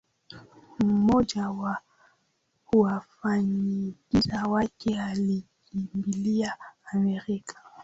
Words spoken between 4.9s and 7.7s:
alikimbilia amerika